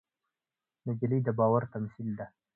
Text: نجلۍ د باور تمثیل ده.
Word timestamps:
نجلۍ 0.87 1.19
د 1.23 1.27
باور 1.39 1.63
تمثیل 1.73 2.09
ده. 2.19 2.25